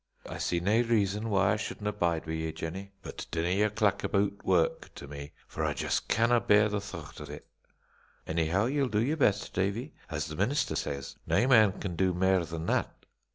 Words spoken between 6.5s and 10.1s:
the thoct o't." "Anyhow, ye'll do your best, Davie?